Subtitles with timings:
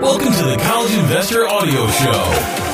[0.00, 2.68] Welcome to the College Investor Audio Show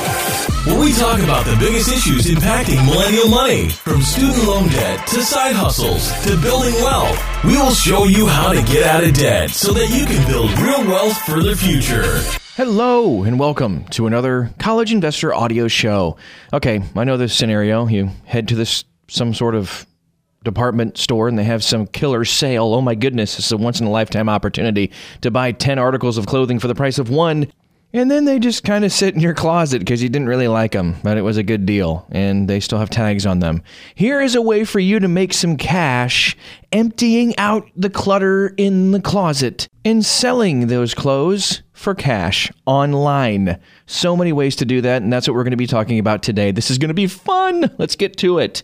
[0.65, 5.21] where we talk about the biggest issues impacting millennial money, from student loan debt to
[5.21, 7.19] side hustles to building wealth.
[7.43, 10.51] We will show you how to get out of debt so that you can build
[10.59, 12.19] real wealth for the future.
[12.55, 16.17] Hello and welcome to another College Investor Audio Show.
[16.51, 17.87] Okay, I know this scenario.
[17.87, 19.85] You head to this some sort of
[20.45, 22.73] department store and they have some killer sale.
[22.73, 24.91] Oh my goodness, it's a once in a lifetime opportunity
[25.21, 27.51] to buy 10 articles of clothing for the price of one.
[27.93, 30.73] And then they just kind of sit in your closet because you didn't really like
[30.73, 33.63] them, but it was a good deal and they still have tags on them.
[33.95, 36.35] Here is a way for you to make some cash
[36.73, 43.59] emptying out the clutter in the closet and selling those clothes for cash online.
[43.85, 46.21] So many ways to do that, and that's what we're going to be talking about
[46.21, 46.51] today.
[46.51, 47.71] This is going to be fun.
[47.77, 48.63] Let's get to it.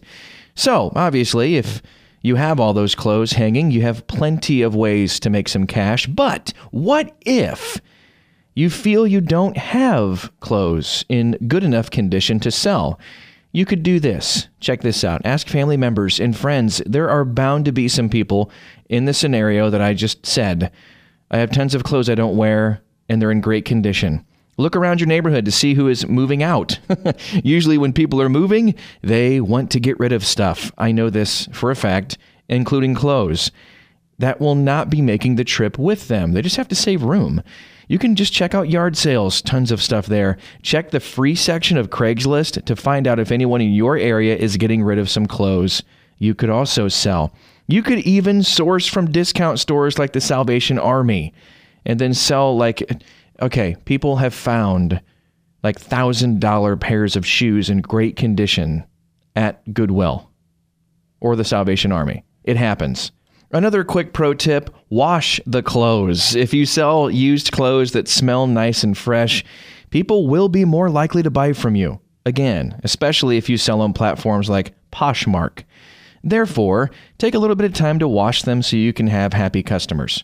[0.56, 1.82] So, obviously, if
[2.22, 6.06] you have all those clothes hanging, you have plenty of ways to make some cash.
[6.06, 7.82] But what if
[8.54, 13.00] you feel you don't have clothes in good enough condition to sell.
[13.54, 14.48] You could do this.
[14.60, 15.22] Check this out.
[15.26, 16.82] Ask family members and friends.
[16.86, 18.52] There are bound to be some people
[18.90, 20.72] in the scenario that I just said.
[21.30, 24.26] I have tons of clothes I don't wear, and they're in great condition.
[24.62, 26.80] Look around your neighborhood to see who is moving out.
[27.44, 30.72] Usually, when people are moving, they want to get rid of stuff.
[30.78, 32.18] I know this for a fact,
[32.48, 33.52] including clothes.
[34.20, 36.34] That will not be making the trip with them.
[36.34, 37.42] They just have to save room
[37.92, 40.38] you can just check out yard sales, tons of stuff there.
[40.62, 44.56] Check the free section of Craigslist to find out if anyone in your area is
[44.56, 45.84] getting rid of some clothes.
[46.18, 47.34] You could also sell.
[47.68, 51.34] You could even source from discount stores like the Salvation Army
[51.86, 53.04] and then sell like
[53.42, 55.02] okay, people have found
[55.64, 58.84] like $1000 pairs of shoes in great condition
[59.36, 60.30] at Goodwill
[61.20, 62.24] or the Salvation Army.
[62.44, 63.12] It happens.
[63.52, 66.36] Another quick pro tip wash the clothes.
[66.36, 69.44] If you sell used clothes that smell nice and fresh,
[69.90, 72.00] people will be more likely to buy from you.
[72.26, 75.64] Again, especially if you sell on platforms like Poshmark.
[76.24, 79.64] Therefore, take a little bit of time to wash them so you can have happy
[79.64, 80.24] customers.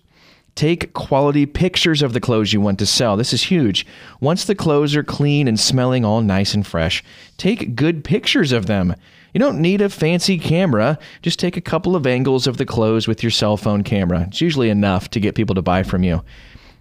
[0.58, 3.16] Take quality pictures of the clothes you want to sell.
[3.16, 3.86] This is huge.
[4.20, 7.04] Once the clothes are clean and smelling all nice and fresh,
[7.38, 8.96] take good pictures of them.
[9.36, 10.98] You don't need a fancy camera.
[11.22, 14.26] Just take a couple of angles of the clothes with your cell phone camera.
[14.30, 16.24] It's usually enough to get people to buy from you.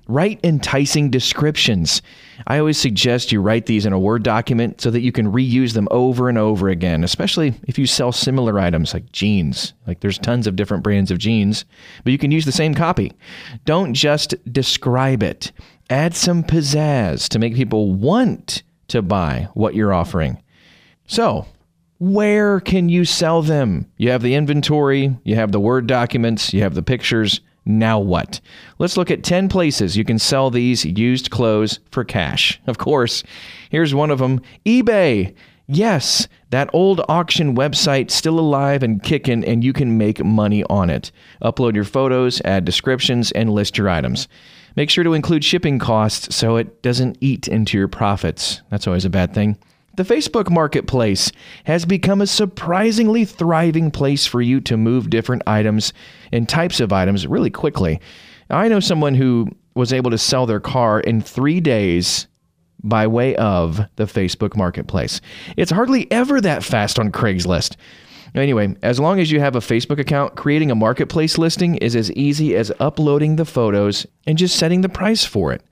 [0.08, 2.00] Write enticing descriptions.
[2.46, 5.72] I always suggest you write these in a Word document so that you can reuse
[5.72, 9.72] them over and over again, especially if you sell similar items like jeans.
[9.86, 11.64] Like there's tons of different brands of jeans,
[12.04, 13.12] but you can use the same copy.
[13.64, 15.50] Don't just describe it.
[15.90, 20.40] Add some pizzazz to make people want to buy what you're offering.
[21.08, 21.46] So,
[21.98, 23.90] where can you sell them?
[23.96, 27.40] You have the inventory, you have the Word documents, you have the pictures.
[27.66, 28.40] Now what?
[28.78, 32.60] Let's look at 10 places you can sell these used clothes for cash.
[32.66, 33.22] Of course,
[33.70, 35.34] here's one of them eBay.
[35.68, 40.90] Yes, that old auction website still alive and kicking, and you can make money on
[40.90, 41.10] it.
[41.42, 44.28] Upload your photos, add descriptions, and list your items.
[44.76, 48.60] Make sure to include shipping costs so it doesn't eat into your profits.
[48.70, 49.58] That's always a bad thing.
[49.96, 51.32] The Facebook Marketplace
[51.64, 55.94] has become a surprisingly thriving place for you to move different items
[56.30, 58.00] and types of items really quickly.
[58.50, 62.26] I know someone who was able to sell their car in three days
[62.82, 65.22] by way of the Facebook Marketplace.
[65.56, 67.76] It's hardly ever that fast on Craigslist.
[68.36, 72.12] Anyway, as long as you have a Facebook account, creating a marketplace listing is as
[72.12, 75.62] easy as uploading the photos and just setting the price for it.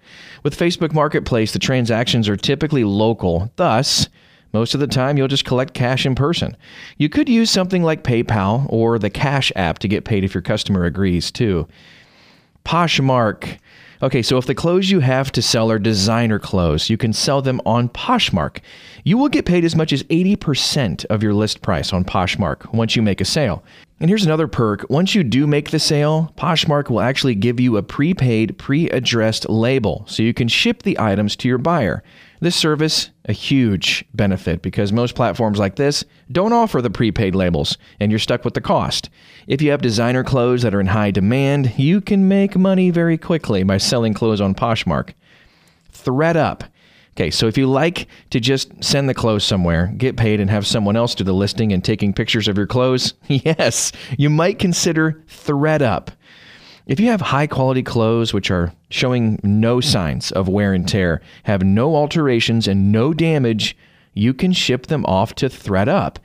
[0.43, 4.09] With Facebook Marketplace, the transactions are typically local, thus,
[4.55, 6.57] most of the time, you'll just collect cash in person.
[6.97, 10.43] You could use something like PayPal or the Cash app to get paid if your
[10.43, 11.67] customer agrees, too.
[12.65, 13.59] Poshmark.
[14.05, 17.41] Okay, so if the clothes you have to sell are designer clothes, you can sell
[17.41, 18.59] them on Poshmark.
[19.03, 22.97] You will get paid as much as 80% of your list price on Poshmark once
[22.97, 23.65] you make a sale.
[24.01, 24.85] And here's another perk.
[24.91, 29.49] Once you do make the sale, Poshmark will actually give you a prepaid, pre addressed
[29.49, 32.03] label so you can ship the items to your buyer.
[32.45, 37.79] This service, a huge benefit because most platforms like this don't offer the prepaid labels
[37.99, 39.09] and you're stuck with the cost.
[39.47, 43.17] If you have designer clothes that are in high demand, you can make money very
[43.17, 45.15] quickly by selling clothes on Poshmark.
[45.91, 46.69] ThredUp
[47.17, 50.67] Okay, so if you like to just send the clothes somewhere, get paid, and have
[50.67, 55.23] someone else do the listing and taking pictures of your clothes, yes, you might consider
[55.29, 56.09] ThredUp.
[56.87, 61.23] If you have high quality clothes which are showing no signs of wear and tear,
[61.45, 63.75] have no alterations, and no damage,
[64.13, 66.17] you can ship them off to ThredUp.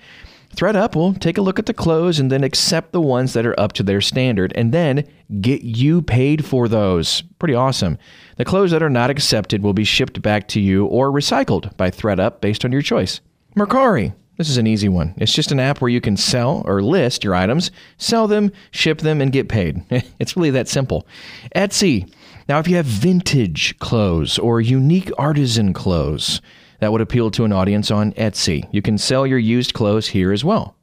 [0.56, 3.58] ThreadUp will take a look at the clothes and then accept the ones that are
[3.58, 5.08] up to their standard and then
[5.40, 7.22] get you paid for those.
[7.40, 7.98] Pretty awesome.
[8.36, 11.90] The clothes that are not accepted will be shipped back to you or recycled by
[11.90, 13.22] ThredUp based on your choice.
[13.56, 14.14] Mercari.
[14.40, 15.16] This is an easy one.
[15.18, 19.00] It's just an app where you can sell or list your items, sell them, ship
[19.00, 19.84] them, and get paid.
[20.18, 21.06] it's really that simple.
[21.54, 22.10] Etsy.
[22.48, 26.40] Now, if you have vintage clothes or unique artisan clothes,
[26.80, 28.66] that would appeal to an audience on Etsy.
[28.72, 30.78] You can sell your used clothes here as well.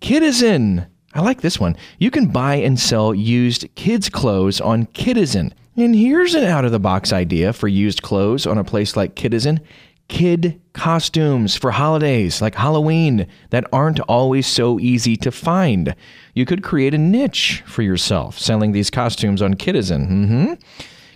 [0.00, 0.86] Kidizen.
[1.12, 1.76] I like this one.
[1.98, 5.52] You can buy and sell used kids' clothes on Kidizen.
[5.76, 9.14] And here's an out of the box idea for used clothes on a place like
[9.14, 9.60] Kidizen
[10.08, 15.94] kid costumes for holidays like Halloween that aren't always so easy to find.
[16.34, 20.08] You could create a niche for yourself selling these costumes on Kidizen.
[20.08, 20.52] Mm-hmm.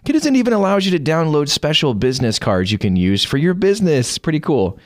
[0.04, 4.16] Kidizen even allows you to download special business cards you can use for your business.
[4.16, 4.78] Pretty cool.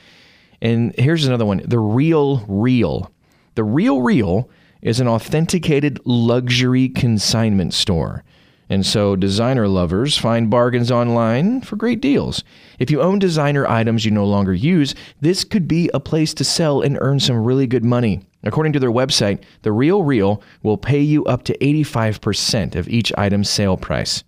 [0.61, 3.11] And here's another one The Real Real.
[3.55, 4.49] The Real Real
[4.81, 8.23] is an authenticated luxury consignment store.
[8.69, 12.43] And so designer lovers find bargains online for great deals.
[12.79, 16.43] If you own designer items you no longer use, this could be a place to
[16.43, 18.21] sell and earn some really good money.
[18.43, 23.11] According to their website, The Real Real will pay you up to 85% of each
[23.17, 24.23] item's sale price.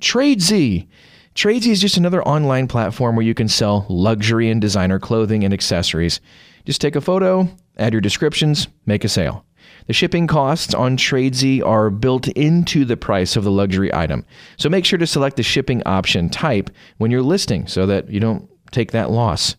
[0.00, 0.86] Tradesy.
[1.34, 5.52] Tradesy is just another online platform where you can sell luxury and designer clothing and
[5.52, 6.20] accessories.
[6.64, 9.44] Just take a photo, add your descriptions, make a sale.
[9.86, 14.24] The shipping costs on Tradesy are built into the price of the luxury item.
[14.56, 18.20] So make sure to select the shipping option type when you're listing so that you
[18.20, 19.56] don't take that loss.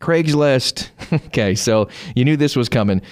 [0.00, 0.90] Craigslist.
[1.26, 3.02] okay, so you knew this was coming.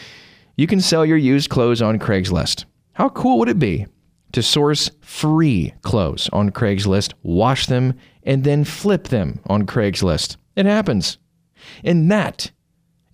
[0.57, 2.65] You can sell your used clothes on Craigslist.
[2.95, 3.87] How cool would it be
[4.33, 10.37] to source free clothes on Craigslist, wash them, and then flip them on Craigslist.
[10.57, 11.19] It happens.
[11.85, 12.51] And that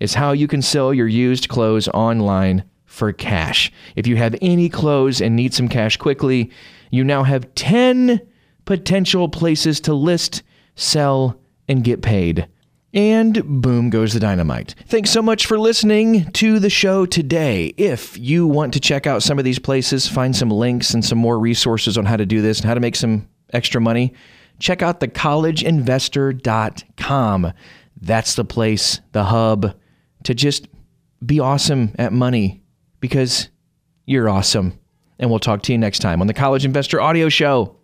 [0.01, 2.65] is how you can sell your used clothes online
[2.97, 3.71] for cash.
[3.95, 6.51] If you have any clothes and need some cash quickly,
[6.91, 8.23] you now have 10
[8.65, 10.43] potential places to list,
[10.77, 11.39] sell,
[11.69, 12.49] and get paid.
[12.95, 14.75] And boom goes the dynamite.
[14.87, 17.75] Thanks so much for listening to the show today.
[17.77, 21.19] If you want to check out some of these places, find some links and some
[21.19, 24.15] more resources on how to do this and how to make some extra money,
[24.59, 27.53] check out thecollegeinvestor.com.
[28.01, 29.75] That's the place, the hub
[30.25, 30.69] to just
[31.25, 32.63] be awesome at money
[33.07, 33.49] because
[34.05, 34.79] you're awesome.
[35.19, 37.76] And we'll talk to you next time on the College Investor Audio Show.